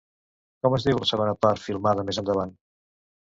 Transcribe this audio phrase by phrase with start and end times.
[0.65, 2.55] Com es diu la segona part filmada més endavant?